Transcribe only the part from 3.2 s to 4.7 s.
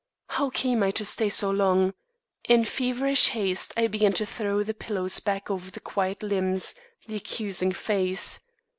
haste, I began to throw